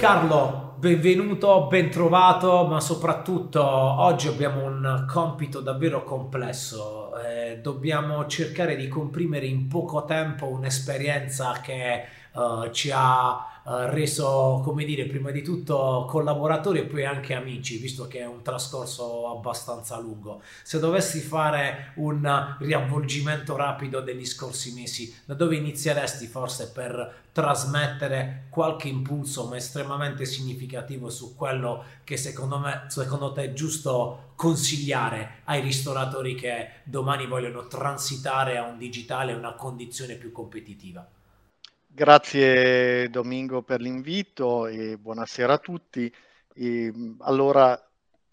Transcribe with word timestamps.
Carlo, 0.00 0.76
benvenuto, 0.78 1.66
ben 1.66 1.90
trovato, 1.90 2.64
ma 2.64 2.80
soprattutto 2.80 3.62
oggi 3.62 4.28
abbiamo 4.28 4.64
un 4.64 5.04
compito 5.06 5.60
davvero 5.60 6.04
complesso. 6.04 7.12
Eh, 7.18 7.58
dobbiamo 7.58 8.26
cercare 8.26 8.76
di 8.76 8.88
comprimere 8.88 9.44
in 9.44 9.68
poco 9.68 10.06
tempo 10.06 10.46
un'esperienza 10.46 11.60
che 11.62 12.04
uh, 12.32 12.70
ci 12.70 12.90
ha 12.92 13.62
uh, 13.64 13.70
reso, 13.86 14.60
come 14.64 14.84
dire, 14.84 15.06
prima 15.06 15.30
di 15.30 15.42
tutto 15.42 16.06
collaboratori 16.08 16.80
e 16.80 16.84
poi 16.84 17.04
anche 17.04 17.34
amici, 17.34 17.78
visto 17.78 18.06
che 18.06 18.20
è 18.20 18.26
un 18.26 18.42
trascorso 18.42 19.28
abbastanza 19.28 19.98
lungo. 19.98 20.42
Se 20.62 20.78
dovessi 20.78 21.20
fare 21.20 21.92
un 21.96 22.56
riavvolgimento 22.58 23.56
rapido 23.56 24.00
degli 24.00 24.24
scorsi 24.24 24.72
mesi, 24.72 25.14
da 25.24 25.34
dove 25.34 25.56
inizieresti 25.56 26.26
forse 26.26 26.70
per 26.70 27.28
trasmettere 27.32 28.46
qualche 28.50 28.88
impulso 28.88 29.46
ma 29.46 29.56
estremamente 29.56 30.24
significativo 30.24 31.08
su 31.10 31.36
quello 31.36 31.84
che 32.02 32.16
secondo 32.16 32.58
me 32.58 32.86
secondo 32.88 33.32
te 33.32 33.44
è 33.44 33.52
giusto 33.52 34.32
consigliare 34.34 35.42
ai 35.44 35.60
ristoratori 35.60 36.34
che 36.34 36.70
domani 36.82 37.26
vogliono 37.26 37.68
transitare 37.68 38.58
a 38.58 38.64
un 38.64 38.78
digitale 38.78 39.32
una 39.32 39.54
condizione 39.54 40.16
più 40.16 40.32
competitiva 40.32 41.06
Grazie 42.00 43.10
Domingo 43.10 43.62
per 43.62 43.82
l'invito 43.82 44.66
e 44.66 44.96
buonasera 44.96 45.52
a 45.52 45.58
tutti. 45.58 46.10
E, 46.54 46.90
allora, 47.18 47.78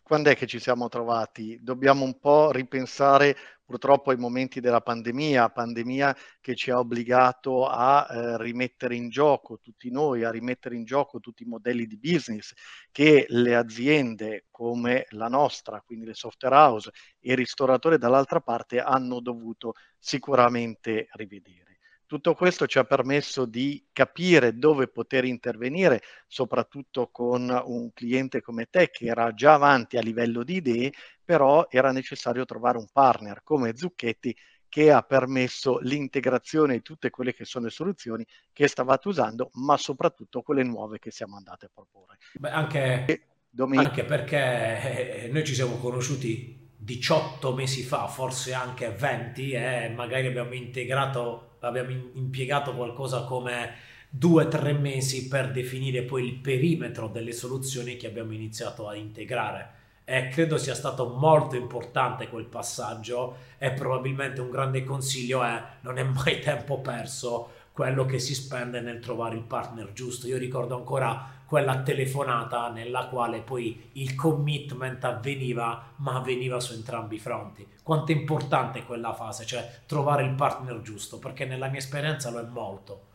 quando 0.01 0.29
è 0.29 0.37
che 0.37 0.47
ci 0.47 0.57
siamo 0.57 0.87
trovati? 0.87 1.59
Dobbiamo 1.61 2.05
un 2.05 2.17
po' 2.17 2.49
ripensare 2.51 3.35
purtroppo 3.65 4.11
ai 4.11 4.17
momenti 4.17 4.61
della 4.61 4.79
pandemia, 4.79 5.49
pandemia 5.49 6.15
che 6.39 6.55
ci 6.55 6.71
ha 6.71 6.79
obbligato 6.79 7.67
a 7.67 8.07
eh, 8.09 8.37
rimettere 8.37 8.95
in 8.95 9.09
gioco 9.09 9.59
tutti 9.59 9.91
noi, 9.91 10.23
a 10.23 10.31
rimettere 10.31 10.75
in 10.77 10.85
gioco 10.85 11.19
tutti 11.19 11.43
i 11.43 11.47
modelli 11.47 11.87
di 11.87 11.97
business 11.97 12.53
che 12.89 13.25
le 13.27 13.53
aziende 13.53 14.45
come 14.49 15.07
la 15.09 15.27
nostra, 15.27 15.81
quindi 15.81 16.05
le 16.05 16.13
software 16.13 16.55
house 16.55 16.89
e 17.19 17.31
il 17.31 17.37
ristoratore 17.37 17.97
dall'altra 17.97 18.39
parte 18.39 18.79
hanno 18.79 19.19
dovuto 19.19 19.73
sicuramente 19.99 21.09
rivedere. 21.15 21.66
Tutto 22.07 22.33
questo 22.35 22.67
ci 22.67 22.79
ha 22.79 22.85
permesso 22.85 23.45
di 23.45 23.85
capire 23.91 24.57
dove 24.57 24.87
poter 24.87 25.25
intervenire, 25.25 26.01
soprattutto 26.25 27.09
con 27.11 27.49
un 27.65 27.91
cliente 27.93 28.41
come 28.41 28.67
te 28.69 28.89
che 28.89 29.07
era 29.07 29.33
già 29.33 29.55
avanti 29.55 29.97
a 29.97 30.01
livello 30.01 30.43
di 30.43 30.55
idee, 30.55 30.93
però 31.23 31.67
era 31.69 31.91
necessario 31.91 32.45
trovare 32.45 32.77
un 32.77 32.87
partner 32.91 33.41
come 33.43 33.75
Zucchetti 33.75 34.33
che 34.69 34.91
ha 34.91 35.01
permesso 35.01 35.79
l'integrazione 35.79 36.75
di 36.75 36.81
tutte 36.81 37.09
quelle 37.09 37.33
che 37.33 37.43
sono 37.43 37.65
le 37.65 37.71
soluzioni 37.71 38.25
che 38.53 38.67
stavate 38.67 39.07
usando, 39.09 39.49
ma 39.55 39.75
soprattutto 39.75 40.41
quelle 40.41 40.63
nuove 40.63 40.99
che 40.99 41.11
siamo 41.11 41.35
andate 41.35 41.65
a 41.65 41.71
proporre. 41.73 42.17
Beh, 42.33 42.49
anche, 42.49 43.27
anche 43.57 44.05
perché 44.05 45.25
eh, 45.25 45.29
noi 45.29 45.43
ci 45.45 45.55
siamo 45.55 45.75
conosciuti 45.77 46.65
18 46.77 47.53
mesi 47.53 47.83
fa, 47.83 48.07
forse 48.07 48.53
anche 48.53 48.89
20, 48.89 49.51
e 49.51 49.93
magari 49.95 50.27
abbiamo 50.27 50.53
integrato, 50.53 51.46
abbiamo 51.59 51.91
impiegato 52.13 52.73
qualcosa 52.73 53.23
come 53.23 53.73
due 54.09 54.45
o 54.45 54.47
tre 54.47 54.73
mesi 54.73 55.27
per 55.27 55.51
definire 55.51 56.03
poi 56.03 56.25
il 56.25 56.35
perimetro 56.35 57.07
delle 57.07 57.31
soluzioni 57.31 57.97
che 57.97 58.07
abbiamo 58.07 58.33
iniziato 58.33 58.87
a 58.87 58.95
integrare. 58.95 59.75
E 60.05 60.29
credo 60.29 60.57
sia 60.57 60.73
stato 60.73 61.09
molto 61.09 61.57
importante 61.57 62.29
quel 62.29 62.45
passaggio 62.45 63.35
e 63.57 63.71
probabilmente 63.71 64.39
un 64.39 64.49
grande 64.49 64.83
consiglio 64.83 65.43
è 65.43 65.61
non 65.81 65.97
è 65.97 66.03
mai 66.03 66.39
tempo 66.41 66.79
perso 66.79 67.49
quello 67.73 68.05
che 68.05 68.17
si 68.17 68.33
spende 68.33 68.79
nel 68.79 68.99
trovare 68.99 69.35
il 69.35 69.43
partner 69.43 69.91
giusto. 69.93 70.25
Io 70.27 70.37
ricordo 70.37 70.75
ancora 70.75 71.36
quella 71.47 71.81
telefonata 71.81 72.69
nella 72.69 73.07
quale 73.07 73.39
poi 73.39 73.89
il 73.93 74.13
commitment 74.15 75.03
avveniva, 75.05 75.93
ma 75.97 76.15
avveniva 76.15 76.59
su 76.59 76.73
entrambi 76.73 77.15
i 77.15 77.19
fronti. 77.19 77.65
Quanto 77.81 78.11
è 78.11 78.15
importante 78.15 78.83
quella 78.83 79.13
fase, 79.13 79.45
cioè 79.45 79.67
trovare 79.85 80.23
il 80.23 80.35
partner 80.35 80.81
giusto, 80.81 81.19
perché 81.19 81.45
nella 81.45 81.69
mia 81.69 81.79
esperienza 81.79 82.29
lo 82.29 82.39
è 82.39 82.43
molto. 82.43 83.05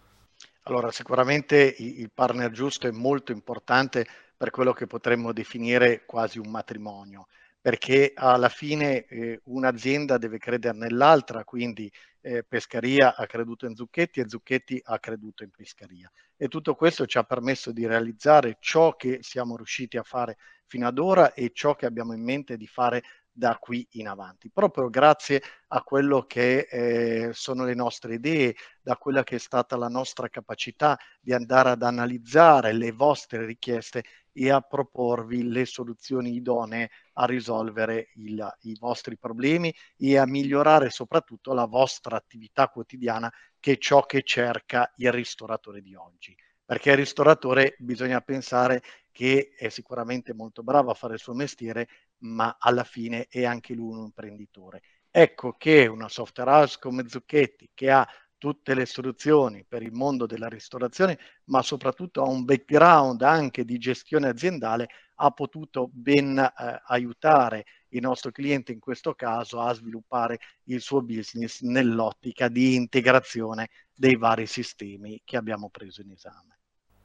Allora, 0.62 0.90
sicuramente 0.90 1.74
il 1.78 2.10
partner 2.12 2.50
giusto 2.50 2.86
è 2.86 2.90
molto 2.90 3.32
importante 3.32 4.06
per 4.36 4.50
quello 4.50 4.72
che 4.72 4.86
potremmo 4.86 5.32
definire 5.32 6.04
quasi 6.06 6.38
un 6.38 6.48
matrimonio 6.48 7.26
perché 7.62 8.12
alla 8.16 8.48
fine 8.48 9.04
eh, 9.04 9.40
un'azienda 9.44 10.18
deve 10.18 10.38
credere 10.38 10.76
nell'altra, 10.76 11.44
quindi 11.44 11.90
eh, 12.22 12.44
Pescaria 12.44 13.14
ha 13.14 13.26
creduto 13.26 13.66
in 13.66 13.74
Zucchetti 13.74 14.20
e 14.20 14.28
Zucchetti 14.28 14.80
ha 14.82 14.98
creduto 14.98 15.42
in 15.42 15.50
Pescaria. 15.50 16.10
E 16.36 16.48
tutto 16.48 16.74
questo 16.74 17.06
ci 17.06 17.18
ha 17.18 17.24
permesso 17.24 17.72
di 17.72 17.86
realizzare 17.86 18.56
ciò 18.60 18.96
che 18.96 19.18
siamo 19.20 19.56
riusciti 19.56 19.96
a 19.98 20.02
fare 20.02 20.38
fino 20.66 20.86
ad 20.86 20.98
ora 20.98 21.34
e 21.34 21.50
ciò 21.52 21.74
che 21.74 21.86
abbiamo 21.86 22.14
in 22.14 22.22
mente 22.22 22.56
di 22.56 22.66
fare 22.66 23.02
da 23.34 23.56
qui 23.58 23.86
in 23.92 24.08
avanti, 24.08 24.50
proprio 24.50 24.90
grazie 24.90 25.42
a 25.68 25.82
quello 25.82 26.26
che 26.26 26.66
eh, 26.70 27.30
sono 27.32 27.64
le 27.64 27.74
nostre 27.74 28.14
idee, 28.14 28.54
da 28.82 28.96
quella 28.96 29.22
che 29.22 29.36
è 29.36 29.38
stata 29.38 29.76
la 29.76 29.88
nostra 29.88 30.28
capacità 30.28 30.98
di 31.18 31.32
andare 31.32 31.70
ad 31.70 31.82
analizzare 31.82 32.72
le 32.72 32.92
vostre 32.92 33.46
richieste 33.46 34.04
e 34.32 34.50
a 34.50 34.60
proporvi 34.60 35.48
le 35.48 35.64
soluzioni 35.66 36.34
idonee 36.34 36.90
a 37.14 37.26
risolvere 37.26 38.10
il, 38.14 38.56
i 38.62 38.76
vostri 38.78 39.16
problemi 39.18 39.74
e 39.96 40.16
a 40.16 40.26
migliorare 40.26 40.90
soprattutto 40.90 41.52
la 41.52 41.66
vostra 41.66 42.16
attività 42.16 42.68
quotidiana 42.68 43.32
che 43.60 43.72
è 43.72 43.78
ciò 43.78 44.04
che 44.06 44.22
cerca 44.22 44.92
il 44.96 45.12
ristoratore 45.12 45.80
di 45.80 45.94
oggi. 45.94 46.36
Perché 46.64 46.90
il 46.90 46.96
ristoratore 46.96 47.74
bisogna 47.78 48.20
pensare 48.20 48.82
che 49.10 49.52
è 49.56 49.68
sicuramente 49.68 50.32
molto 50.32 50.62
bravo 50.62 50.90
a 50.90 50.94
fare 50.94 51.14
il 51.14 51.20
suo 51.20 51.34
mestiere, 51.34 51.88
ma 52.18 52.56
alla 52.58 52.84
fine 52.84 53.26
è 53.28 53.44
anche 53.44 53.74
lui 53.74 53.94
un 53.94 54.04
imprenditore. 54.04 54.80
Ecco 55.10 55.52
che 55.58 55.86
una 55.86 56.08
software 56.08 56.50
house 56.50 56.78
come 56.80 57.06
Zucchetti, 57.06 57.70
che 57.74 57.90
ha 57.90 58.08
tutte 58.42 58.74
le 58.74 58.86
soluzioni 58.86 59.64
per 59.64 59.82
il 59.82 59.92
mondo 59.92 60.26
della 60.26 60.48
ristorazione, 60.48 61.16
ma 61.44 61.62
soprattutto 61.62 62.24
ha 62.24 62.28
un 62.28 62.44
background 62.44 63.22
anche 63.22 63.64
di 63.64 63.78
gestione 63.78 64.26
aziendale, 64.26 64.88
ha 65.14 65.30
potuto 65.30 65.88
ben 65.92 66.36
eh, 66.36 66.82
aiutare 66.86 67.66
il 67.90 68.00
nostro 68.00 68.32
cliente 68.32 68.72
in 68.72 68.80
questo 68.80 69.14
caso 69.14 69.60
a 69.60 69.72
sviluppare 69.72 70.40
il 70.64 70.80
suo 70.80 71.02
business 71.02 71.60
nell'ottica 71.60 72.48
di 72.48 72.74
integrazione 72.74 73.70
dei 73.94 74.16
vari 74.16 74.46
sistemi 74.46 75.22
che 75.24 75.36
abbiamo 75.36 75.70
preso 75.70 76.02
in 76.02 76.10
esame. 76.10 76.61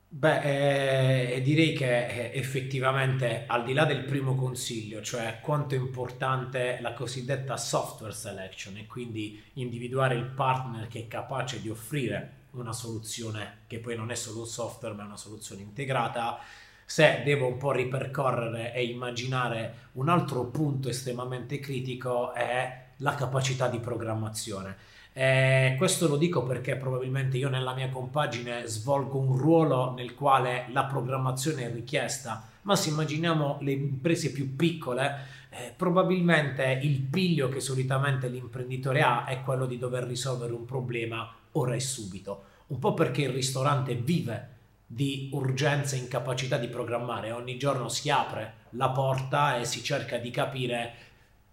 Beh, 0.09 1.33
eh, 1.35 1.41
direi 1.41 1.73
che 1.73 2.07
eh, 2.07 2.31
effettivamente 2.33 3.43
al 3.45 3.65
di 3.65 3.73
là 3.73 3.83
del 3.83 4.05
primo 4.05 4.35
consiglio, 4.35 5.01
cioè 5.01 5.39
quanto 5.41 5.75
è 5.75 5.77
importante 5.77 6.79
la 6.81 6.93
cosiddetta 6.93 7.57
software 7.57 8.13
selection 8.13 8.77
e 8.77 8.85
quindi 8.85 9.43
individuare 9.53 10.15
il 10.15 10.23
partner 10.25 10.87
che 10.87 10.99
è 11.01 11.07
capace 11.07 11.61
di 11.61 11.69
offrire 11.69 12.45
una 12.51 12.71
soluzione 12.71 13.63
che 13.67 13.79
poi 13.79 13.97
non 13.97 14.09
è 14.09 14.15
solo 14.15 14.39
un 14.39 14.47
software 14.47 14.95
ma 14.95 15.03
è 15.03 15.05
una 15.05 15.17
soluzione 15.17 15.61
integrata, 15.61 16.39
se 16.85 17.21
devo 17.25 17.47
un 17.47 17.57
po' 17.57 17.73
ripercorrere 17.73 18.73
e 18.73 18.85
immaginare 18.85 19.89
un 19.93 20.07
altro 20.07 20.45
punto 20.45 20.87
estremamente 20.87 21.59
critico 21.59 22.33
è 22.33 22.85
la 22.97 23.13
capacità 23.13 23.67
di 23.67 23.79
programmazione 23.79 24.95
eh, 25.19 25.73
questo 25.79 26.07
lo 26.07 26.15
dico 26.15 26.43
perché 26.43 26.75
probabilmente 26.75 27.37
io 27.37 27.49
nella 27.49 27.73
mia 27.73 27.89
compagine 27.89 28.67
svolgo 28.67 29.17
un 29.17 29.35
ruolo 29.35 29.91
nel 29.95 30.13
quale 30.13 30.67
la 30.69 30.85
programmazione 30.85 31.63
è 31.63 31.73
richiesta, 31.73 32.47
ma 32.61 32.75
se 32.75 32.89
immaginiamo 32.89 33.57
le 33.61 33.71
imprese 33.71 34.31
più 34.31 34.55
piccole, 34.55 35.15
eh, 35.49 35.73
probabilmente 35.75 36.79
il 36.83 36.99
piglio 36.99 37.49
che 37.49 37.61
solitamente 37.61 38.27
l'imprenditore 38.27 39.01
ha 39.01 39.25
è 39.25 39.41
quello 39.41 39.65
di 39.65 39.79
dover 39.79 40.03
risolvere 40.03 40.53
un 40.53 40.65
problema 40.65 41.33
ora 41.53 41.73
e 41.73 41.79
subito, 41.79 42.43
un 42.67 42.77
po' 42.77 42.93
perché 42.93 43.23
il 43.23 43.31
ristorante 43.31 43.95
vive 43.95 44.49
di 44.85 45.31
urgenza 45.33 45.95
e 45.95 45.99
incapacità 45.99 46.57
di 46.57 46.67
programmare, 46.67 47.31
ogni 47.31 47.57
giorno 47.57 47.89
si 47.89 48.11
apre 48.11 48.53
la 48.71 48.89
porta 48.89 49.57
e 49.57 49.65
si 49.65 49.83
cerca 49.83 50.17
di 50.17 50.29
capire 50.29 51.06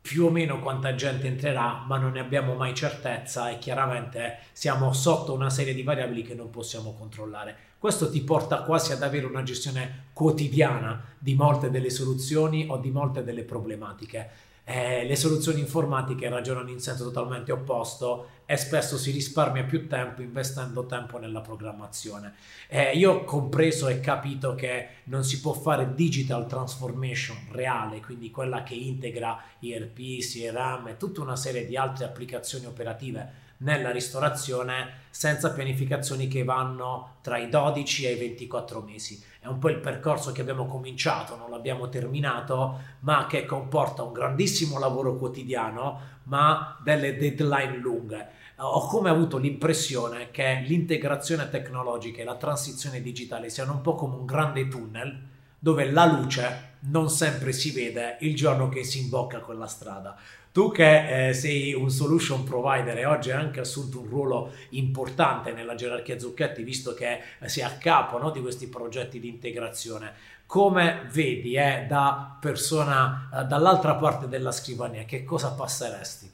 più 0.06 0.26
o 0.26 0.30
meno 0.30 0.60
quanta 0.60 0.94
gente 0.94 1.26
entrerà, 1.26 1.82
ma 1.86 1.96
non 1.96 2.12
ne 2.12 2.20
abbiamo 2.20 2.52
mai 2.56 2.74
certezza 2.74 3.48
e 3.48 3.58
chiaramente 3.58 4.40
siamo 4.52 4.92
sotto 4.92 5.32
una 5.32 5.48
serie 5.48 5.72
di 5.72 5.82
variabili 5.82 6.22
che 6.22 6.34
non 6.34 6.50
possiamo 6.50 6.92
controllare. 6.92 7.56
Questo 7.78 8.10
ti 8.10 8.20
porta 8.20 8.64
quasi 8.64 8.92
ad 8.92 9.02
avere 9.02 9.24
una 9.24 9.42
gestione 9.42 10.08
quotidiana 10.12 11.02
di 11.18 11.34
molte 11.34 11.70
delle 11.70 11.88
soluzioni 11.88 12.66
o 12.68 12.76
di 12.76 12.90
molte 12.90 13.24
delle 13.24 13.44
problematiche 13.44 14.30
eh, 14.64 15.04
le 15.04 15.14
soluzioni 15.14 15.60
informatiche 15.60 16.28
ragionano 16.28 16.70
in 16.70 16.80
senso 16.80 17.04
totalmente 17.04 17.52
opposto 17.52 18.28
e 18.46 18.56
spesso 18.56 18.96
si 18.96 19.10
risparmia 19.10 19.64
più 19.64 19.86
tempo 19.86 20.22
investendo 20.22 20.86
tempo 20.86 21.18
nella 21.18 21.42
programmazione. 21.42 22.34
Eh, 22.68 22.92
io 22.92 23.12
ho 23.12 23.24
compreso 23.24 23.88
e 23.88 24.00
capito 24.00 24.54
che 24.54 24.88
non 25.04 25.22
si 25.22 25.40
può 25.40 25.52
fare 25.52 25.94
digital 25.94 26.46
transformation 26.46 27.36
reale, 27.50 28.00
quindi 28.00 28.30
quella 28.30 28.62
che 28.62 28.74
integra 28.74 29.38
ERP, 29.60 29.98
CRM 30.20 30.88
e 30.88 30.96
tutta 30.96 31.20
una 31.20 31.36
serie 31.36 31.66
di 31.66 31.76
altre 31.76 32.06
applicazioni 32.06 32.64
operative 32.64 33.42
nella 33.58 33.90
ristorazione 33.90 35.02
senza 35.10 35.52
pianificazioni 35.52 36.26
che 36.26 36.42
vanno 36.42 37.16
tra 37.22 37.38
i 37.38 37.48
12 37.48 38.06
e 38.06 38.12
i 38.12 38.18
24 38.18 38.80
mesi. 38.80 39.22
È 39.44 39.48
un 39.48 39.58
po' 39.58 39.68
il 39.68 39.78
percorso 39.78 40.32
che 40.32 40.40
abbiamo 40.40 40.64
cominciato, 40.64 41.36
non 41.36 41.50
l'abbiamo 41.50 41.90
terminato, 41.90 42.80
ma 43.00 43.26
che 43.26 43.44
comporta 43.44 44.02
un 44.02 44.14
grandissimo 44.14 44.78
lavoro 44.78 45.16
quotidiano, 45.16 46.00
ma 46.22 46.78
delle 46.82 47.18
deadline 47.18 47.76
lunghe. 47.76 48.28
Ho 48.56 48.86
come 48.86 49.10
avuto 49.10 49.36
l'impressione 49.36 50.30
che 50.30 50.64
l'integrazione 50.66 51.50
tecnologica 51.50 52.22
e 52.22 52.24
la 52.24 52.36
transizione 52.36 53.02
digitale 53.02 53.50
siano 53.50 53.72
un 53.72 53.82
po' 53.82 53.94
come 53.94 54.14
un 54.14 54.24
grande 54.24 54.66
tunnel 54.66 55.22
dove 55.58 55.90
la 55.90 56.06
luce 56.06 56.73
non 56.86 57.08
sempre 57.10 57.52
si 57.52 57.70
vede 57.70 58.16
il 58.20 58.34
giorno 58.34 58.68
che 58.68 58.84
si 58.84 59.00
imbocca 59.00 59.40
quella 59.40 59.66
strada. 59.66 60.16
Tu 60.52 60.70
che 60.70 61.28
eh, 61.28 61.34
sei 61.34 61.74
un 61.74 61.90
solution 61.90 62.44
provider 62.44 62.96
e 62.96 63.06
oggi 63.06 63.32
hai 63.32 63.40
anche 63.40 63.58
assunto 63.58 64.00
un 64.00 64.08
ruolo 64.08 64.52
importante 64.70 65.52
nella 65.52 65.74
gerarchia 65.74 66.18
Zucchetti, 66.18 66.62
visto 66.62 66.94
che 66.94 67.20
eh, 67.40 67.48
sei 67.48 67.64
a 67.64 67.76
capo 67.76 68.18
no, 68.18 68.30
di 68.30 68.40
questi 68.40 68.68
progetti 68.68 69.18
di 69.18 69.28
integrazione, 69.28 70.12
come 70.46 71.08
vedi 71.10 71.56
eh, 71.56 71.86
da 71.88 72.36
persona 72.40 73.28
eh, 73.34 73.44
dall'altra 73.46 73.96
parte 73.96 74.28
della 74.28 74.52
scrivania, 74.52 75.02
che 75.04 75.24
cosa 75.24 75.50
passeresti? 75.52 76.30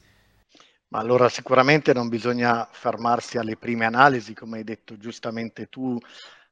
Ma 0.89 0.99
allora 0.99 1.29
sicuramente 1.29 1.93
non 1.93 2.09
bisogna 2.09 2.67
fermarsi 2.69 3.37
alle 3.37 3.55
prime 3.55 3.85
analisi, 3.85 4.35
come 4.35 4.57
hai 4.57 4.63
detto 4.63 4.97
giustamente 4.97 5.67
tu, 5.67 5.97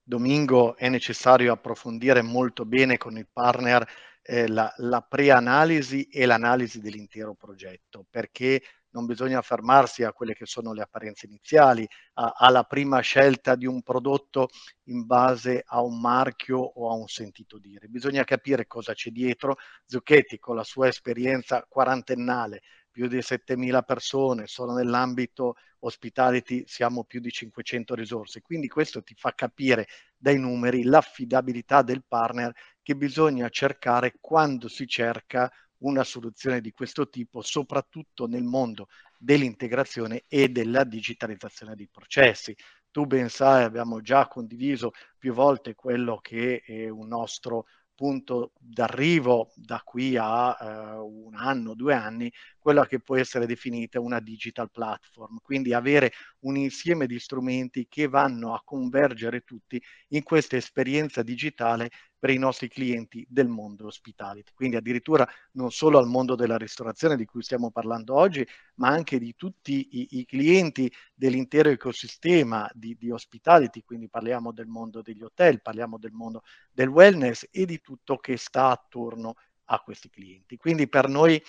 Domingo, 0.10 0.76
è 0.76 0.90
necessario 0.90 1.54
approfondire 1.54 2.24
molto 2.24 2.66
bene 2.66 2.98
con 2.98 3.16
il 3.16 3.28
partner 3.32 3.88
eh, 4.24 4.48
la, 4.48 4.74
la 4.78 5.02
pre-analisi 5.02 6.06
e 6.06 6.26
l'analisi 6.26 6.82
dell'intero 6.82 7.36
progetto, 7.36 8.08
perché 8.10 8.60
non 8.94 9.06
bisogna 9.06 9.40
fermarsi 9.44 10.04
a 10.04 10.12
quelle 10.12 10.34
che 10.34 10.48
sono 10.48 10.74
le 10.74 10.82
apparenze 10.82 11.28
iniziali, 11.28 11.88
a, 12.14 12.34
alla 12.36 12.64
prima 12.64 13.02
scelta 13.02 13.54
di 13.54 13.68
un 13.68 13.84
prodotto 13.84 14.48
in 14.86 15.06
base 15.06 15.62
a 15.64 15.84
un 15.84 16.02
marchio 16.02 16.58
o 16.58 16.90
a 16.90 16.96
un 16.96 17.08
sentito 17.08 17.60
dire. 17.60 17.88
Bisogna 17.88 18.24
capire 18.24 18.66
cosa 18.66 18.94
c'è 18.96 19.12
dietro. 19.12 19.58
Zucchetti, 19.86 20.40
con 20.40 20.56
la 20.56 20.64
sua 20.64 20.88
esperienza 20.88 21.64
quarantennale, 21.70 22.62
più 23.00 23.08
di 23.08 23.20
7.000 23.20 23.82
persone, 23.84 24.46
solo 24.46 24.74
nell'ambito 24.74 25.56
hospitality 25.80 26.66
siamo 26.68 27.06
più 27.06 27.22
di 27.22 27.32
500 27.32 27.96
risorse, 27.96 28.42
quindi 28.42 28.68
questo 28.68 29.02
ti 29.04 29.16
fa 29.16 29.34
capire 29.34 29.88
dai 30.18 30.38
numeri 30.38 30.84
l'affidabilità 30.84 31.82
del 31.82 32.04
partner 32.06 32.54
che 32.84 32.98
bisogna 32.98 33.48
cercare 33.48 34.16
quando 34.20 34.68
si 34.68 34.86
cerca 34.86 35.50
una 35.78 36.04
soluzione 36.04 36.60
di 36.60 36.74
questo 36.74 37.08
tipo, 37.08 37.42
soprattutto 37.42 38.28
nel 38.28 38.44
mondo 38.44 38.90
dell'integrazione 39.18 40.26
e 40.28 40.50
della 40.50 40.84
digitalizzazione 40.84 41.76
dei 41.76 41.88
processi. 41.90 42.54
Tu 42.92 43.06
ben 43.06 43.30
sai, 43.30 43.64
abbiamo 43.64 44.02
già 44.02 44.28
condiviso 44.28 44.92
più 45.18 45.32
volte 45.32 45.74
quello 45.74 46.18
che 46.18 46.64
è 46.66 46.90
un 46.90 47.08
nostro 47.08 47.64
punto 48.00 48.54
d'arrivo 48.58 49.52
da 49.56 49.82
qui 49.84 50.16
a 50.16 50.96
uh, 51.02 51.26
un 51.26 51.36
anno, 51.36 51.74
due 51.74 51.94
anni, 51.94 52.32
quella 52.70 52.86
che 52.86 53.00
può 53.00 53.18
essere 53.18 53.48
definita 53.48 54.00
una 54.00 54.20
digital 54.20 54.70
platform, 54.70 55.40
quindi 55.42 55.74
avere 55.74 56.12
un 56.42 56.56
insieme 56.56 57.08
di 57.08 57.18
strumenti 57.18 57.88
che 57.90 58.08
vanno 58.08 58.54
a 58.54 58.62
convergere 58.64 59.42
tutti 59.42 59.82
in 60.10 60.22
questa 60.22 60.56
esperienza 60.56 61.24
digitale 61.24 61.90
per 62.20 62.30
i 62.30 62.38
nostri 62.38 62.68
clienti 62.68 63.26
del 63.28 63.48
mondo 63.48 63.88
hospitality. 63.88 64.52
Quindi 64.54 64.76
addirittura 64.76 65.28
non 65.54 65.72
solo 65.72 65.98
al 65.98 66.06
mondo 66.06 66.36
della 66.36 66.58
ristorazione 66.58 67.16
di 67.16 67.26
cui 67.26 67.42
stiamo 67.42 67.72
parlando 67.72 68.14
oggi, 68.14 68.46
ma 68.76 68.90
anche 68.90 69.18
di 69.18 69.34
tutti 69.36 69.88
i, 69.94 70.20
i 70.20 70.26
clienti 70.26 70.94
dell'intero 71.16 71.70
ecosistema 71.70 72.70
di, 72.72 72.96
di 73.00 73.10
hospitality, 73.10 73.82
quindi 73.82 74.10
parliamo 74.10 74.52
del 74.52 74.68
mondo 74.68 75.02
degli 75.02 75.24
hotel, 75.24 75.60
parliamo 75.60 75.98
del 75.98 76.12
mondo 76.12 76.44
del 76.72 76.90
wellness 76.90 77.48
e 77.50 77.66
di 77.66 77.82
tutto 77.82 78.18
che 78.18 78.38
sta 78.38 78.70
attorno 78.70 79.34
a 79.72 79.80
questi 79.80 80.10
clienti. 80.10 80.58
Quindi 80.58 80.88
per 80.88 81.08
noi 81.08 81.42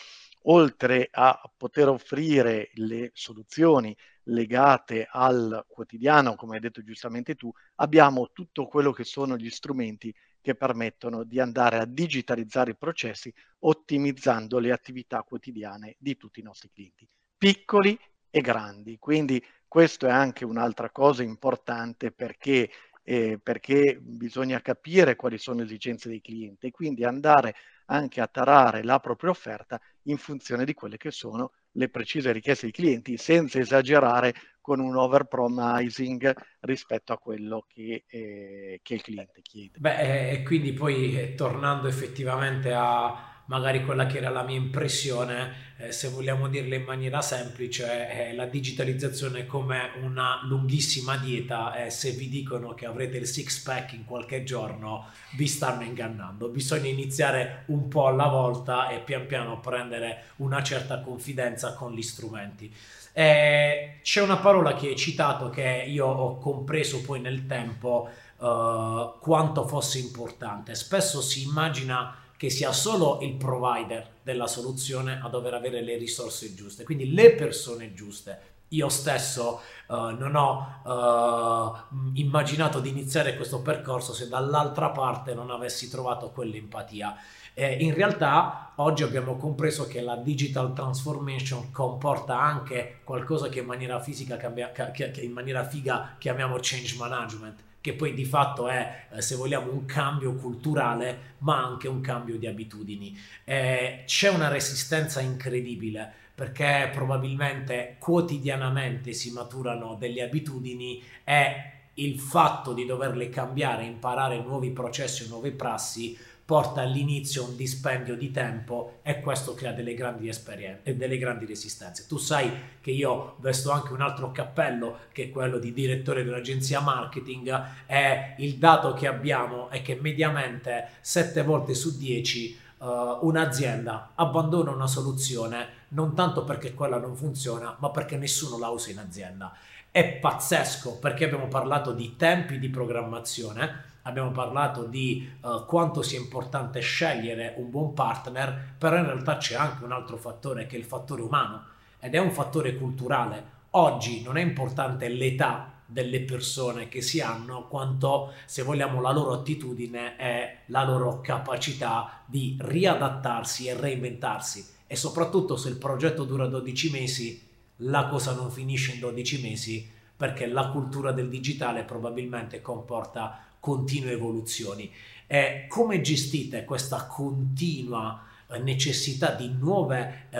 oltre 0.44 1.08
a 1.10 1.40
poter 1.56 1.88
offrire 1.88 2.70
le 2.74 3.10
soluzioni 3.14 3.96
legate 4.24 5.06
al 5.10 5.64
quotidiano, 5.68 6.34
come 6.34 6.54
hai 6.54 6.60
detto 6.60 6.82
giustamente 6.82 7.34
tu, 7.34 7.50
abbiamo 7.76 8.30
tutto 8.32 8.66
quello 8.66 8.92
che 8.92 9.04
sono 9.04 9.36
gli 9.36 9.50
strumenti 9.50 10.14
che 10.40 10.54
permettono 10.54 11.24
di 11.24 11.38
andare 11.38 11.78
a 11.78 11.84
digitalizzare 11.84 12.70
i 12.70 12.76
processi 12.76 13.32
ottimizzando 13.60 14.58
le 14.58 14.72
attività 14.72 15.22
quotidiane 15.22 15.96
di 15.98 16.16
tutti 16.16 16.40
i 16.40 16.44
nostri 16.44 16.70
clienti, 16.72 17.06
piccoli 17.36 17.98
e 18.30 18.40
grandi. 18.40 18.98
Quindi 18.98 19.44
questo 19.66 20.06
è 20.06 20.10
anche 20.10 20.44
un'altra 20.44 20.90
cosa 20.90 21.22
importante 21.22 22.10
perché, 22.10 22.70
eh, 23.10 23.40
perché 23.42 23.98
bisogna 24.00 24.60
capire 24.60 25.16
quali 25.16 25.36
sono 25.36 25.58
le 25.58 25.64
esigenze 25.64 26.08
dei 26.08 26.20
clienti 26.20 26.68
e 26.68 26.70
quindi 26.70 27.02
andare 27.02 27.56
anche 27.86 28.20
a 28.20 28.28
tarare 28.28 28.84
la 28.84 29.00
propria 29.00 29.30
offerta 29.30 29.80
in 30.02 30.16
funzione 30.16 30.64
di 30.64 30.74
quelle 30.74 30.96
che 30.96 31.10
sono 31.10 31.50
le 31.72 31.88
precise 31.88 32.30
richieste 32.30 32.66
dei 32.66 32.72
clienti, 32.72 33.16
senza 33.16 33.58
esagerare 33.58 34.32
con 34.60 34.78
un 34.78 34.94
overpromising 34.94 36.32
rispetto 36.60 37.12
a 37.12 37.18
quello 37.18 37.66
che, 37.66 38.04
eh, 38.06 38.78
che 38.80 38.94
il 38.94 39.02
cliente 39.02 39.40
chiede. 39.42 39.78
Beh, 39.80 40.30
e 40.30 40.42
quindi 40.44 40.72
poi 40.72 41.18
eh, 41.18 41.34
tornando 41.34 41.88
effettivamente 41.88 42.72
a 42.72 43.29
magari 43.50 43.84
quella 43.84 44.06
che 44.06 44.18
era 44.18 44.30
la 44.30 44.44
mia 44.44 44.56
impressione, 44.56 45.74
eh, 45.76 45.90
se 45.90 46.08
vogliamo 46.08 46.46
dirla 46.46 46.76
in 46.76 46.84
maniera 46.84 47.20
semplice, 47.20 48.08
è 48.08 48.32
la 48.32 48.46
digitalizzazione 48.46 49.44
come 49.44 49.90
una 50.02 50.38
lunghissima 50.44 51.16
dieta 51.16 51.74
e 51.74 51.90
se 51.90 52.12
vi 52.12 52.28
dicono 52.28 52.74
che 52.74 52.86
avrete 52.86 53.16
il 53.16 53.26
six 53.26 53.60
pack 53.60 53.94
in 53.94 54.04
qualche 54.04 54.44
giorno 54.44 55.06
vi 55.36 55.48
stanno 55.48 55.82
ingannando. 55.82 56.48
Bisogna 56.48 56.88
iniziare 56.88 57.64
un 57.66 57.88
po' 57.88 58.06
alla 58.06 58.28
volta 58.28 58.88
e 58.88 59.00
pian 59.00 59.26
piano 59.26 59.58
prendere 59.58 60.26
una 60.36 60.62
certa 60.62 61.00
confidenza 61.00 61.74
con 61.74 61.92
gli 61.92 62.02
strumenti. 62.02 62.72
Eh, 63.12 63.98
c'è 64.00 64.22
una 64.22 64.36
parola 64.36 64.74
che 64.74 64.90
hai 64.90 64.96
citato 64.96 65.50
che 65.50 65.84
io 65.88 66.06
ho 66.06 66.38
compreso 66.38 67.02
poi 67.02 67.20
nel 67.20 67.46
tempo 67.48 68.08
uh, 68.36 69.18
quanto 69.18 69.66
fosse 69.66 69.98
importante. 69.98 70.76
Spesso 70.76 71.20
si 71.20 71.42
immagina 71.42 72.14
che 72.40 72.48
sia 72.48 72.72
solo 72.72 73.18
il 73.20 73.34
provider 73.34 74.12
della 74.22 74.46
soluzione 74.46 75.20
a 75.22 75.28
dover 75.28 75.52
avere 75.52 75.82
le 75.82 75.98
risorse 75.98 76.54
giuste, 76.54 76.84
quindi 76.84 77.12
le 77.12 77.34
persone 77.34 77.92
giuste. 77.92 78.40
Io 78.68 78.88
stesso 78.88 79.60
uh, 79.88 80.16
non 80.16 80.34
ho 80.36 80.80
uh, 80.82 81.96
immaginato 82.14 82.80
di 82.80 82.88
iniziare 82.88 83.36
questo 83.36 83.60
percorso 83.60 84.14
se 84.14 84.26
dall'altra 84.26 84.88
parte 84.88 85.34
non 85.34 85.50
avessi 85.50 85.90
trovato 85.90 86.30
quell'empatia. 86.30 87.14
Eh, 87.52 87.74
in 87.74 87.92
realtà 87.92 88.72
oggi 88.76 89.02
abbiamo 89.02 89.36
compreso 89.36 89.86
che 89.86 90.00
la 90.00 90.16
digital 90.16 90.72
transformation 90.72 91.70
comporta 91.70 92.40
anche 92.40 93.00
qualcosa 93.04 93.50
che 93.50 93.58
in 93.58 93.66
maniera 93.66 94.00
fisica 94.00 94.38
cambia, 94.38 94.72
che, 94.72 95.12
in 95.20 95.32
maniera 95.32 95.62
figa 95.62 96.14
chiamiamo 96.16 96.56
change 96.58 96.96
management 96.96 97.68
che 97.80 97.94
poi 97.94 98.14
di 98.14 98.24
fatto 98.24 98.68
è, 98.68 99.06
eh, 99.12 99.22
se 99.22 99.36
vogliamo, 99.36 99.72
un 99.72 99.86
cambio 99.86 100.34
culturale, 100.34 101.34
ma 101.38 101.64
anche 101.64 101.88
un 101.88 102.00
cambio 102.00 102.36
di 102.36 102.46
abitudini. 102.46 103.18
Eh, 103.44 104.02
c'è 104.06 104.28
una 104.28 104.48
resistenza 104.48 105.20
incredibile 105.20 106.12
perché 106.34 106.90
probabilmente 106.92 107.96
quotidianamente 107.98 109.12
si 109.12 109.30
maturano 109.30 109.94
delle 109.94 110.22
abitudini 110.22 111.02
e 111.22 111.70
il 111.94 112.18
fatto 112.18 112.72
di 112.72 112.86
doverle 112.86 113.28
cambiare, 113.28 113.84
imparare 113.84 114.40
nuovi 114.40 114.70
processi 114.70 115.28
nuove 115.28 115.50
prassi 115.50 116.16
porta 116.50 116.80
all'inizio 116.80 117.44
un 117.44 117.54
dispendio 117.54 118.16
di 118.16 118.32
tempo 118.32 118.98
e 119.02 119.20
questo 119.20 119.54
crea 119.54 119.70
delle 119.70 119.94
grandi 119.94 120.28
esperienze 120.28 120.80
e 120.82 120.96
delle 120.96 121.16
grandi 121.16 121.46
resistenze. 121.46 122.08
Tu 122.08 122.16
sai 122.16 122.50
che 122.80 122.90
io 122.90 123.36
vesto 123.38 123.70
anche 123.70 123.92
un 123.92 124.00
altro 124.00 124.32
cappello 124.32 124.96
che 125.12 125.26
è 125.26 125.30
quello 125.30 125.60
di 125.60 125.72
direttore 125.72 126.24
di 126.24 126.28
un'agenzia 126.28 126.80
marketing 126.80 127.66
e 127.86 128.34
il 128.38 128.56
dato 128.56 128.94
che 128.94 129.06
abbiamo 129.06 129.68
è 129.68 129.80
che 129.80 129.96
mediamente 130.00 130.88
7 131.02 131.40
volte 131.44 131.72
su 131.74 131.96
10 131.96 132.58
uh, 132.78 132.86
un'azienda 133.20 134.10
abbandona 134.16 134.72
una 134.72 134.88
soluzione 134.88 135.86
non 135.90 136.16
tanto 136.16 136.42
perché 136.42 136.74
quella 136.74 136.98
non 136.98 137.14
funziona, 137.14 137.76
ma 137.78 137.90
perché 137.90 138.16
nessuno 138.16 138.58
la 138.58 138.70
usa 138.70 138.90
in 138.90 138.98
azienda. 138.98 139.56
È 139.88 140.04
pazzesco 140.04 140.98
perché 140.98 141.26
abbiamo 141.26 141.46
parlato 141.46 141.92
di 141.92 142.16
tempi 142.16 142.58
di 142.58 142.68
programmazione 142.70 143.89
abbiamo 144.02 144.30
parlato 144.30 144.84
di 144.84 145.30
uh, 145.40 145.64
quanto 145.66 146.02
sia 146.02 146.18
importante 146.18 146.80
scegliere 146.80 147.54
un 147.56 147.70
buon 147.70 147.92
partner, 147.94 148.74
però 148.78 148.96
in 148.96 149.06
realtà 149.06 149.36
c'è 149.36 149.54
anche 149.54 149.84
un 149.84 149.92
altro 149.92 150.16
fattore 150.16 150.66
che 150.66 150.76
è 150.76 150.78
il 150.78 150.84
fattore 150.84 151.22
umano 151.22 151.64
ed 151.98 152.14
è 152.14 152.18
un 152.18 152.30
fattore 152.30 152.76
culturale. 152.76 153.58
Oggi 153.70 154.22
non 154.22 154.36
è 154.36 154.42
importante 154.42 155.08
l'età 155.08 155.78
delle 155.90 156.20
persone 156.20 156.88
che 156.88 157.02
si 157.02 157.20
hanno 157.20 157.66
quanto 157.66 158.32
se 158.44 158.62
vogliamo 158.62 159.00
la 159.00 159.10
loro 159.10 159.32
attitudine 159.32 160.16
e 160.16 160.58
la 160.66 160.84
loro 160.84 161.20
capacità 161.20 162.22
di 162.26 162.56
riadattarsi 162.60 163.66
e 163.66 163.74
reinventarsi 163.74 164.78
e 164.86 164.96
soprattutto 164.96 165.56
se 165.56 165.68
il 165.68 165.76
progetto 165.78 166.24
dura 166.24 166.46
12 166.46 166.90
mesi 166.90 167.48
la 167.82 168.06
cosa 168.06 168.34
non 168.34 168.50
finisce 168.50 168.92
in 168.92 169.00
12 169.00 169.40
mesi 169.40 169.90
perché 170.16 170.46
la 170.46 170.68
cultura 170.68 171.12
del 171.12 171.28
digitale 171.28 171.82
probabilmente 171.82 172.60
comporta 172.60 173.44
continue 173.60 174.12
evoluzioni. 174.12 174.90
E 175.26 175.66
come 175.68 176.00
gestite 176.00 176.64
questa 176.64 177.06
continua 177.06 178.24
eh, 178.48 178.58
necessità 178.58 179.30
di 179.30 179.54
nuove 179.56 180.26
eh, 180.30 180.38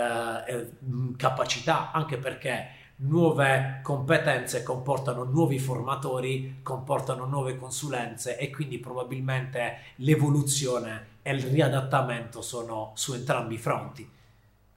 eh 0.53 0.69
capacità, 1.15 1.91
anche 1.91 2.17
perché 2.17 2.79
nuove 3.01 3.79
competenze 3.83 4.63
comportano 4.63 5.23
nuovi 5.23 5.59
formatori, 5.59 6.59
comportano 6.61 7.25
nuove 7.25 7.55
consulenze 7.55 8.37
e 8.37 8.49
quindi 8.49 8.79
probabilmente 8.79 9.77
l'evoluzione 9.97 11.19
e 11.21 11.33
il 11.33 11.43
riadattamento 11.43 12.41
sono 12.41 12.91
su 12.95 13.13
entrambi 13.13 13.55
i 13.55 13.59
fronti. 13.59 14.09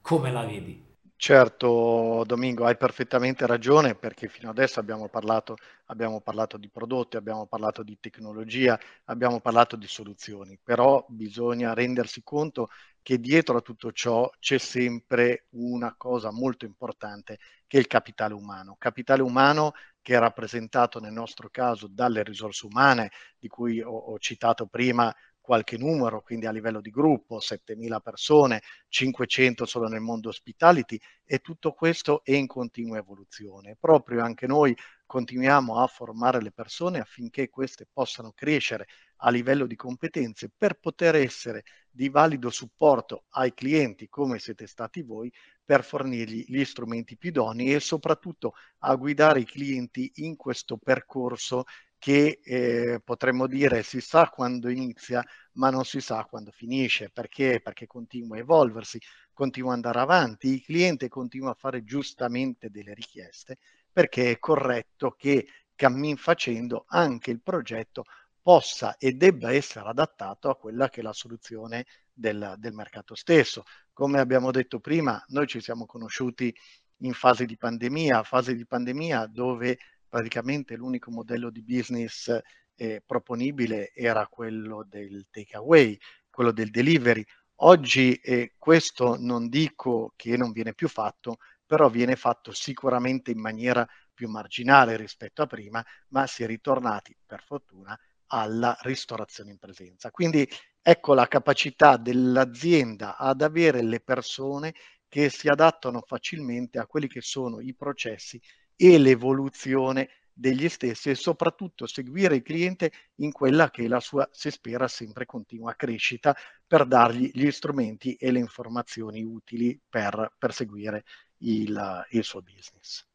Come 0.01 0.31
la 0.31 0.45
vedi? 0.45 0.84
Certo, 1.17 2.23
Domingo, 2.25 2.65
hai 2.65 2.75
perfettamente 2.77 3.47
ragione 3.47 3.95
perché 3.95 4.27
fino 4.27 4.49
adesso 4.49 4.79
abbiamo 4.81 5.07
parlato, 5.07 5.55
abbiamo 5.85 6.19
parlato, 6.21 6.57
di 6.57 6.69
prodotti, 6.69 7.15
abbiamo 7.15 7.47
parlato 7.47 7.83
di 7.83 7.97
tecnologia, 7.99 8.77
abbiamo 9.05 9.39
parlato 9.39 9.75
di 9.77 9.87
soluzioni, 9.87 10.59
però 10.61 11.03
bisogna 11.07 11.73
rendersi 11.73 12.21
conto 12.21 12.67
che 13.01 13.19
dietro 13.19 13.57
a 13.57 13.61
tutto 13.61 13.91
ciò 13.93 14.29
c'è 14.39 14.57
sempre 14.57 15.45
una 15.51 15.95
cosa 15.97 16.31
molto 16.31 16.65
importante 16.65 17.39
che 17.65 17.77
è 17.77 17.79
il 17.79 17.87
capitale 17.87 18.33
umano. 18.33 18.75
Capitale 18.77 19.21
umano 19.21 19.71
che 20.01 20.15
è 20.15 20.19
rappresentato 20.19 20.99
nel 20.99 21.13
nostro 21.13 21.49
caso 21.49 21.87
dalle 21.87 22.23
risorse 22.23 22.65
umane, 22.65 23.09
di 23.39 23.47
cui 23.47 23.81
ho, 23.81 23.89
ho 23.95 24.19
citato 24.19 24.67
prima 24.67 25.13
qualche 25.45 25.77
numero, 25.77 26.23
quindi 26.23 26.47
a 26.47 26.51
livello 26.51 26.81
di 26.81 26.89
gruppo, 26.89 27.37
7.000 27.37 27.99
persone, 27.99 28.63
500 28.89 29.67
solo 29.67 29.87
nel 29.87 30.01
mondo 30.01 30.29
hospitality 30.29 30.99
e 31.23 31.37
tutto 31.37 31.71
questo 31.73 32.23
è 32.23 32.33
in 32.33 32.47
continua 32.47 32.97
evoluzione. 32.97 33.77
Proprio 33.79 34.23
anche 34.23 34.47
noi 34.47 34.75
continuiamo 35.05 35.79
a 35.79 35.85
formare 35.85 36.41
le 36.41 36.51
persone 36.51 36.99
affinché 36.99 37.49
queste 37.49 37.87
possano 37.91 38.31
crescere 38.31 38.87
a 39.17 39.29
livello 39.29 39.67
di 39.67 39.75
competenze 39.75 40.49
per 40.49 40.79
poter 40.79 41.13
essere 41.13 41.63
di 41.91 42.09
valido 42.09 42.49
supporto 42.49 43.25
ai 43.29 43.53
clienti 43.53 44.09
come 44.09 44.39
siete 44.39 44.65
stati 44.65 45.03
voi 45.03 45.31
per 45.63 45.83
fornirgli 45.83 46.45
gli 46.47 46.65
strumenti 46.65 47.17
più 47.17 47.29
idonei 47.29 47.75
e 47.75 47.79
soprattutto 47.79 48.55
a 48.79 48.95
guidare 48.95 49.41
i 49.41 49.45
clienti 49.45 50.11
in 50.15 50.35
questo 50.35 50.77
percorso 50.77 51.65
che 51.97 52.39
eh, 52.43 53.01
potremmo 53.03 53.47
dire 53.47 53.83
si 53.83 54.01
sa 54.01 54.29
quando 54.29 54.69
inizia, 54.69 55.23
ma 55.53 55.69
non 55.69 55.85
si 55.85 56.01
sa 56.01 56.25
quando 56.25 56.51
finisce. 56.51 57.09
Perché? 57.09 57.61
Perché 57.61 57.87
continua 57.87 58.37
a 58.37 58.39
evolversi, 58.39 58.99
continua 59.33 59.71
ad 59.71 59.77
andare 59.77 59.99
avanti, 59.99 60.49
il 60.49 60.63
cliente 60.63 61.07
continua 61.07 61.51
a 61.51 61.55
fare 61.55 61.83
giustamente 61.83 62.69
delle 62.69 62.93
richieste, 62.93 63.57
perché 63.91 64.31
è 64.31 64.39
corretto 64.39 65.11
che 65.11 65.47
cammin 65.75 66.15
facendo 66.17 66.85
anche 66.87 67.31
il 67.31 67.41
progetto 67.41 68.05
possa 68.41 68.97
e 68.97 69.13
debba 69.13 69.51
essere 69.51 69.89
adattato 69.89 70.49
a 70.49 70.55
quella 70.55 70.89
che 70.89 70.99
è 70.99 71.03
la 71.03 71.13
soluzione 71.13 71.85
del, 72.13 72.55
del 72.57 72.73
mercato 72.73 73.15
stesso. 73.15 73.63
Come 73.91 74.19
abbiamo 74.19 74.51
detto 74.51 74.79
prima, 74.79 75.23
noi 75.29 75.47
ci 75.47 75.59
siamo 75.59 75.85
conosciuti 75.85 76.55
in 76.99 77.13
fase 77.13 77.45
di 77.45 77.57
pandemia, 77.57 78.23
fase 78.23 78.55
di 78.55 78.65
pandemia 78.65 79.25
dove 79.27 79.77
praticamente 80.07 80.75
l'unico 80.75 81.11
modello 81.11 81.49
di 81.49 81.61
business 81.63 82.37
eh, 82.75 83.01
proponibile 83.05 83.91
era 83.93 84.27
quello 84.27 84.85
del 84.87 85.27
takeaway, 85.29 85.97
quello 86.29 86.51
del 86.51 86.69
delivery. 86.69 87.23
Oggi 87.59 88.13
eh, 88.15 88.53
questo 88.57 89.15
non 89.17 89.47
dico 89.47 90.13
che 90.15 90.35
non 90.35 90.51
viene 90.51 90.73
più 90.73 90.87
fatto, 90.89 91.37
però 91.65 91.89
viene 91.89 92.15
fatto 92.15 92.51
sicuramente 92.51 93.31
in 93.31 93.39
maniera 93.39 93.87
più 94.13 94.29
marginale 94.29 94.97
rispetto 94.97 95.41
a 95.41 95.47
prima, 95.47 95.83
ma 96.09 96.27
si 96.27 96.43
è 96.43 96.47
ritornati 96.47 97.15
per 97.25 97.43
fortuna 97.43 97.97
alla 98.27 98.75
ristorazione 98.81 99.51
in 99.51 99.57
presenza. 99.57 100.11
Quindi 100.11 100.47
ecco 100.81 101.13
la 101.13 101.27
capacità 101.27 101.97
dell'azienda 101.97 103.17
ad 103.17 103.41
avere 103.41 103.81
le 103.81 103.99
persone 103.99 104.73
che 105.07 105.29
si 105.29 105.47
adattano 105.47 106.01
facilmente 106.05 106.79
a 106.79 106.87
quelli 106.87 107.07
che 107.07 107.21
sono 107.21 107.59
i 107.59 107.73
processi 107.73 108.41
e 108.75 108.97
l'evoluzione 108.97 110.09
degli 110.37 110.67
stessi 110.67 111.09
e 111.09 111.15
soprattutto 111.15 111.87
seguire 111.87 112.35
il 112.35 112.41
cliente 112.41 112.91
in 113.15 113.31
quella 113.31 113.69
che 113.71 113.85
è 113.85 113.87
la 113.87 114.01
sua, 114.01 114.27
si 114.33 114.51
spera, 114.51 114.87
sempre 114.89 115.25
continua 115.25 115.75
crescita 115.75 116.35
per 116.67 116.85
dargli 116.85 117.31
gli 117.33 117.49
strumenti 117.51 118.15
e 118.15 118.31
le 118.31 118.39
informazioni 118.39 119.23
utili 119.23 119.79
per, 119.87 120.33
per 120.37 120.53
seguire 120.53 121.05
il, 121.37 122.05
il, 122.09 122.23
suo 122.23 122.41
business. 122.41 123.05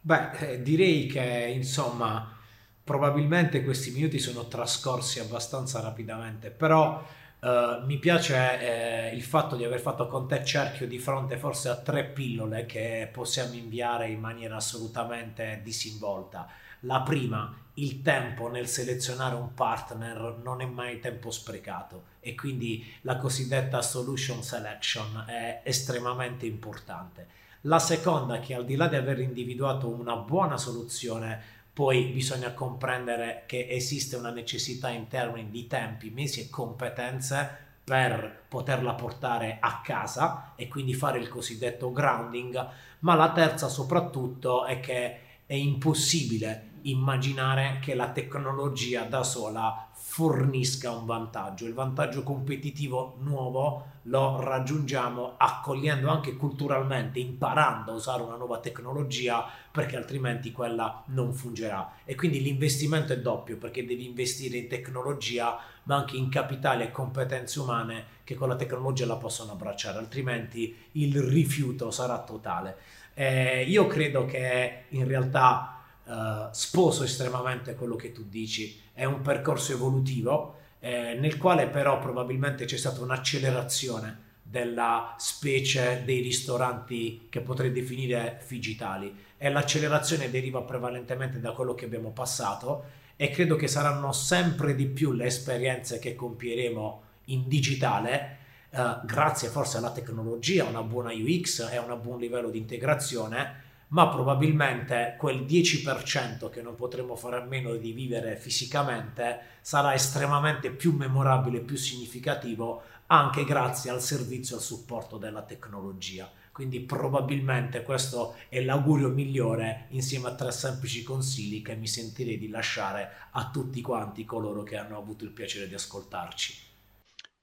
Beh, 0.00 0.30
eh, 0.38 0.62
direi 0.62 1.06
che 1.06 1.50
insomma 1.52 2.38
probabilmente 2.84 3.64
questi 3.64 3.90
minuti 3.90 4.18
sono 4.20 4.46
trascorsi 4.46 5.18
abbastanza 5.18 5.80
rapidamente, 5.80 6.50
però 6.50 7.04
Uh, 7.44 7.84
mi 7.84 7.98
piace 7.98 9.10
eh, 9.10 9.14
il 9.14 9.22
fatto 9.22 9.54
di 9.54 9.64
aver 9.64 9.78
fatto 9.78 10.06
con 10.06 10.26
te 10.26 10.42
cerchio 10.42 10.86
di 10.86 10.98
fronte 10.98 11.36
forse 11.36 11.68
a 11.68 11.76
tre 11.76 12.04
pillole 12.04 12.64
che 12.64 13.06
possiamo 13.12 13.52
inviare 13.52 14.08
in 14.08 14.18
maniera 14.18 14.56
assolutamente 14.56 15.60
disinvolta. 15.62 16.48
La 16.80 17.02
prima, 17.02 17.54
il 17.74 18.00
tempo 18.00 18.48
nel 18.48 18.66
selezionare 18.66 19.34
un 19.34 19.52
partner 19.52 20.40
non 20.42 20.62
è 20.62 20.64
mai 20.64 21.00
tempo 21.00 21.30
sprecato 21.30 22.04
e 22.20 22.34
quindi 22.34 22.82
la 23.02 23.18
cosiddetta 23.18 23.82
solution 23.82 24.42
selection 24.42 25.24
è 25.26 25.60
estremamente 25.64 26.46
importante. 26.46 27.26
La 27.66 27.78
seconda, 27.78 28.40
che 28.40 28.54
al 28.54 28.64
di 28.64 28.76
là 28.76 28.88
di 28.88 28.96
aver 28.96 29.20
individuato 29.20 29.86
una 29.88 30.16
buona 30.16 30.56
soluzione 30.56 31.42
poi 31.74 32.04
bisogna 32.04 32.52
comprendere 32.52 33.42
che 33.46 33.66
esiste 33.68 34.14
una 34.14 34.30
necessità 34.30 34.90
in 34.90 35.08
termini 35.08 35.50
di 35.50 35.66
tempi, 35.66 36.08
mesi 36.10 36.40
e 36.40 36.48
competenze 36.48 37.62
per 37.82 38.44
poterla 38.48 38.94
portare 38.94 39.58
a 39.60 39.80
casa 39.82 40.52
e 40.54 40.68
quindi 40.68 40.94
fare 40.94 41.18
il 41.18 41.28
cosiddetto 41.28 41.90
grounding, 41.90 42.68
ma 43.00 43.14
la 43.16 43.32
terza 43.32 43.68
soprattutto 43.68 44.64
è 44.64 44.78
che 44.78 45.18
è 45.46 45.54
impossibile 45.54 46.70
immaginare 46.82 47.78
che 47.80 47.94
la 47.94 48.10
tecnologia 48.10 49.02
da 49.02 49.22
sola 49.22 49.88
fornisca 50.14 50.92
un 50.92 51.06
vantaggio. 51.06 51.66
Il 51.66 51.74
vantaggio 51.74 52.22
competitivo 52.22 53.16
nuovo 53.22 53.86
lo 54.02 54.40
raggiungiamo 54.40 55.34
accogliendo 55.36 56.08
anche 56.08 56.36
culturalmente, 56.36 57.18
imparando 57.18 57.90
a 57.90 57.94
usare 57.96 58.22
una 58.22 58.36
nuova 58.36 58.60
tecnologia 58.60 59.44
perché 59.72 59.96
altrimenti 59.96 60.52
quella 60.52 61.02
non 61.06 61.32
fungerà. 61.32 61.94
E 62.04 62.14
quindi 62.14 62.40
l'investimento 62.40 63.12
è 63.12 63.18
doppio 63.18 63.56
perché 63.56 63.84
devi 63.84 64.06
investire 64.06 64.56
in 64.56 64.68
tecnologia 64.68 65.58
ma 65.82 65.96
anche 65.96 66.16
in 66.16 66.28
capitale 66.28 66.84
e 66.84 66.90
competenze 66.92 67.58
umane 67.58 68.04
che 68.22 68.36
con 68.36 68.48
la 68.48 68.54
tecnologia 68.54 69.06
la 69.06 69.16
possono 69.16 69.50
abbracciare, 69.50 69.98
altrimenti 69.98 70.76
il 70.92 71.20
rifiuto 71.20 71.90
sarà 71.90 72.20
totale. 72.20 72.76
Eh, 73.14 73.64
io 73.64 73.88
credo 73.88 74.26
che 74.26 74.84
in 74.90 75.08
realtà 75.08 75.73
Uh, 76.04 76.48
sposo 76.50 77.02
estremamente 77.02 77.74
quello 77.74 77.96
che 77.96 78.12
tu 78.12 78.24
dici, 78.28 78.78
è 78.92 79.04
un 79.04 79.22
percorso 79.22 79.72
evolutivo 79.72 80.56
eh, 80.84 81.16
nel 81.18 81.38
quale 81.38 81.66
però 81.66 81.98
probabilmente 81.98 82.66
c'è 82.66 82.76
stata 82.76 83.00
un'accelerazione 83.00 84.32
della 84.42 85.14
specie 85.16 86.02
dei 86.04 86.20
ristoranti 86.20 87.28
che 87.30 87.40
potrei 87.40 87.72
definire 87.72 88.42
digitali 88.46 89.16
e 89.38 89.50
l'accelerazione 89.50 90.30
deriva 90.30 90.60
prevalentemente 90.60 91.40
da 91.40 91.52
quello 91.52 91.74
che 91.74 91.86
abbiamo 91.86 92.10
passato 92.10 92.84
e 93.16 93.30
credo 93.30 93.56
che 93.56 93.66
saranno 93.66 94.12
sempre 94.12 94.74
di 94.74 94.84
più 94.84 95.12
le 95.12 95.24
esperienze 95.24 95.98
che 95.98 96.14
compieremo 96.14 97.02
in 97.26 97.48
digitale 97.48 98.38
eh, 98.68 98.98
grazie 99.04 99.48
forse 99.48 99.78
alla 99.78 99.90
tecnologia, 99.90 100.66
a 100.66 100.68
una 100.68 100.82
buona 100.82 101.12
UX 101.12 101.66
e 101.70 101.76
a 101.76 101.82
un 101.82 101.98
buon 102.02 102.18
livello 102.18 102.50
di 102.50 102.58
integrazione 102.58 103.62
ma 103.94 104.08
probabilmente 104.08 105.14
quel 105.16 105.42
10% 105.42 106.50
che 106.50 106.62
non 106.62 106.74
potremo 106.74 107.14
fare 107.14 107.36
a 107.36 107.44
meno 107.44 107.76
di 107.76 107.92
vivere 107.92 108.36
fisicamente 108.36 109.38
sarà 109.60 109.94
estremamente 109.94 110.70
più 110.70 110.92
memorabile, 110.96 111.60
più 111.60 111.76
significativo 111.76 112.82
anche 113.06 113.44
grazie 113.44 113.90
al 113.90 114.02
servizio 114.02 114.56
e 114.56 114.58
al 114.58 114.64
supporto 114.64 115.16
della 115.16 115.42
tecnologia. 115.42 116.28
Quindi 116.50 116.80
probabilmente 116.80 117.82
questo 117.82 118.34
è 118.48 118.60
l'augurio 118.60 119.08
migliore 119.10 119.86
insieme 119.90 120.26
a 120.26 120.34
tre 120.34 120.50
semplici 120.50 121.04
consigli 121.04 121.62
che 121.62 121.76
mi 121.76 121.86
sentirei 121.86 122.36
di 122.36 122.48
lasciare 122.48 123.10
a 123.30 123.48
tutti 123.52 123.80
quanti 123.80 124.24
coloro 124.24 124.64
che 124.64 124.76
hanno 124.76 124.98
avuto 124.98 125.22
il 125.22 125.30
piacere 125.30 125.68
di 125.68 125.74
ascoltarci. 125.74 126.63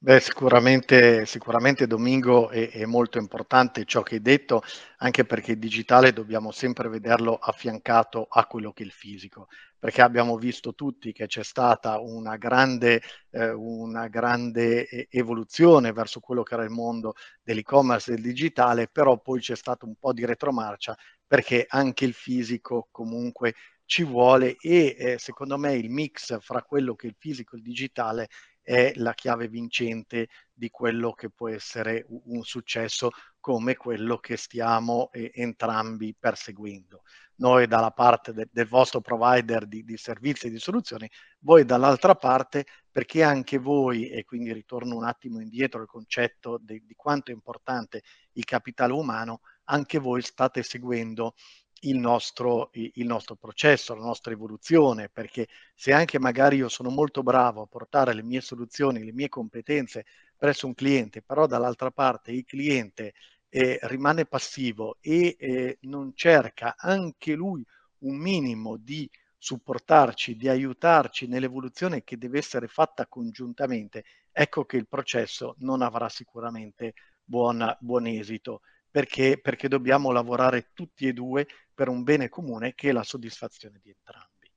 Beh, 0.03 0.19
sicuramente, 0.19 1.27
sicuramente 1.27 1.85
Domingo 1.85 2.49
è, 2.49 2.71
è, 2.71 2.85
molto 2.85 3.19
importante 3.19 3.85
ciò 3.85 4.01
che 4.01 4.15
hai 4.15 4.21
detto, 4.21 4.63
anche 4.97 5.25
perché 5.25 5.51
il 5.51 5.59
digitale 5.59 6.11
dobbiamo 6.11 6.49
sempre 6.51 6.89
vederlo 6.89 7.35
affiancato 7.35 8.25
a 8.27 8.47
quello 8.47 8.71
che 8.73 8.81
è 8.81 8.85
il 8.87 8.91
fisico, 8.91 9.47
perché 9.77 10.01
abbiamo 10.01 10.37
visto 10.37 10.73
tutti 10.73 11.11
che 11.11 11.27
c'è 11.27 11.43
stata 11.43 11.99
una 11.99 12.35
grande, 12.37 12.99
eh, 13.29 13.51
una 13.51 14.07
grande 14.07 15.07
evoluzione 15.11 15.91
verso 15.91 16.19
quello 16.19 16.41
che 16.41 16.55
era 16.55 16.63
il 16.63 16.71
mondo 16.71 17.13
dell'e-commerce 17.43 18.11
e 18.11 18.15
del 18.15 18.23
digitale, 18.23 18.87
però 18.87 19.19
poi 19.19 19.39
c'è 19.39 19.55
stato 19.55 19.85
un 19.85 19.93
po' 19.99 20.13
di 20.13 20.25
retromarcia 20.25 20.97
perché 21.27 21.65
anche 21.69 22.05
il 22.05 22.13
fisico 22.13 22.87
comunque 22.91 23.53
ci 23.85 24.03
vuole 24.03 24.55
e 24.61 24.95
eh, 24.97 25.17
secondo 25.19 25.57
me 25.57 25.75
il 25.75 25.89
mix 25.89 26.39
fra 26.39 26.63
quello 26.63 26.95
che 26.95 27.07
è 27.07 27.09
il 27.09 27.15
fisico 27.19 27.55
e 27.55 27.57
il 27.57 27.63
digitale 27.63 28.29
è 28.71 28.93
la 28.95 29.13
chiave 29.13 29.49
vincente 29.49 30.29
di 30.53 30.69
quello 30.69 31.11
che 31.11 31.29
può 31.29 31.49
essere 31.49 32.05
un 32.07 32.41
successo 32.43 33.09
come 33.41 33.75
quello 33.75 34.17
che 34.17 34.37
stiamo 34.37 35.09
eh, 35.11 35.29
entrambi 35.33 36.15
perseguendo. 36.17 37.01
Noi 37.41 37.67
dalla 37.67 37.91
parte 37.91 38.31
de- 38.31 38.47
del 38.49 38.69
vostro 38.69 39.01
provider 39.01 39.67
di, 39.67 39.83
di 39.83 39.97
servizi 39.97 40.47
e 40.47 40.51
di 40.51 40.57
soluzioni, 40.57 41.09
voi 41.39 41.65
dall'altra 41.65 42.15
parte 42.15 42.65
perché 42.89 43.23
anche 43.23 43.57
voi, 43.57 44.07
e 44.07 44.23
quindi 44.23 44.53
ritorno 44.53 44.95
un 44.95 45.03
attimo 45.03 45.41
indietro 45.41 45.81
al 45.81 45.87
concetto 45.87 46.57
de- 46.57 46.83
di 46.85 46.95
quanto 46.95 47.31
è 47.31 47.33
importante 47.33 48.03
il 48.33 48.45
capitale 48.45 48.93
umano, 48.93 49.41
anche 49.65 49.99
voi 49.99 50.21
state 50.21 50.63
seguendo 50.63 51.33
il 51.81 51.97
nostro, 51.97 52.69
il 52.73 53.05
nostro 53.05 53.35
processo, 53.35 53.95
la 53.95 54.03
nostra 54.03 54.31
evoluzione, 54.31 55.09
perché 55.09 55.47
se 55.73 55.93
anche 55.93 56.19
magari 56.19 56.57
io 56.57 56.69
sono 56.69 56.89
molto 56.89 57.23
bravo 57.23 57.61
a 57.61 57.67
portare 57.67 58.13
le 58.13 58.23
mie 58.23 58.41
soluzioni, 58.41 59.03
le 59.03 59.13
mie 59.13 59.29
competenze 59.29 60.05
presso 60.37 60.67
un 60.67 60.73
cliente, 60.73 61.21
però 61.21 61.47
dall'altra 61.47 61.91
parte 61.91 62.31
il 62.31 62.45
cliente 62.45 63.13
eh, 63.49 63.79
rimane 63.83 64.25
passivo 64.25 64.97
e 65.01 65.35
eh, 65.39 65.77
non 65.81 66.13
cerca 66.15 66.75
anche 66.77 67.33
lui 67.33 67.65
un 67.99 68.17
minimo 68.17 68.77
di 68.77 69.09
supportarci, 69.37 70.35
di 70.35 70.47
aiutarci 70.47 71.27
nell'evoluzione 71.27 72.03
che 72.03 72.17
deve 72.17 72.37
essere 72.37 72.67
fatta 72.67 73.07
congiuntamente, 73.07 74.03
ecco 74.31 74.65
che 74.65 74.77
il 74.77 74.87
processo 74.87 75.55
non 75.59 75.81
avrà 75.81 76.09
sicuramente 76.09 76.93
buona, 77.23 77.75
buon 77.79 78.05
esito 78.07 78.61
perché, 78.91 79.39
perché 79.41 79.67
dobbiamo 79.67 80.11
lavorare 80.11 80.71
tutti 80.73 81.07
e 81.07 81.13
due 81.13 81.47
per 81.73 81.87
un 81.87 82.03
bene 82.03 82.29
comune 82.29 82.75
che 82.75 82.89
è 82.89 82.91
la 82.91 83.03
soddisfazione 83.03 83.79
di 83.81 83.89
entrambi. 83.89 84.51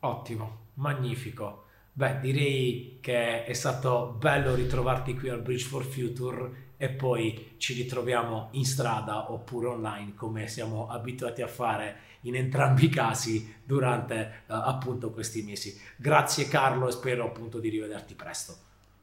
Ottimo, 0.00 0.66
magnifico. 0.74 1.64
Beh, 1.94 2.20
direi 2.20 2.98
che 3.00 3.44
è 3.44 3.52
stato 3.52 4.16
bello 4.18 4.54
ritrovarti 4.54 5.14
qui 5.14 5.28
al 5.28 5.42
Bridge 5.42 5.64
for 5.64 5.84
Future 5.84 6.70
e 6.76 6.88
poi 6.88 7.54
ci 7.58 7.74
ritroviamo 7.74 8.48
in 8.52 8.64
strada 8.64 9.30
oppure 9.30 9.68
online 9.68 10.14
come 10.14 10.48
siamo 10.48 10.88
abituati 10.88 11.42
a 11.42 11.46
fare 11.46 11.96
in 12.22 12.34
entrambi 12.34 12.86
i 12.86 12.88
casi 12.88 13.56
durante 13.62 14.42
uh, 14.46 14.54
appunto 14.54 15.10
questi 15.10 15.42
mesi. 15.42 15.78
Grazie 15.96 16.48
Carlo 16.48 16.88
e 16.88 16.92
spero 16.92 17.26
appunto 17.26 17.60
di 17.60 17.68
rivederti 17.68 18.14
presto. 18.14 18.56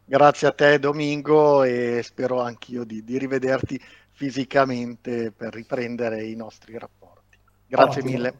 Grazie 0.04 0.48
a 0.48 0.52
te 0.52 0.80
Domingo 0.80 1.64
e 1.64 2.02
spero 2.04 2.42
anch'io 2.42 2.84
di, 2.84 3.04
di 3.04 3.18
rivederti 3.18 3.80
fisicamente 4.20 5.32
per 5.32 5.54
riprendere 5.54 6.26
i 6.26 6.36
nostri 6.36 6.78
rapporti. 6.78 7.38
Grazie 7.66 8.02
Ottimo. 8.02 8.18
mille. 8.18 8.34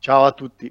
Ciao 0.00 0.24
a 0.26 0.32
tutti. 0.32 0.70